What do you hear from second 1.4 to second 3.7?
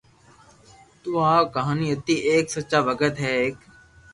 ڪہاني ھتي ايڪ سچا ڀگت ھين ايڪ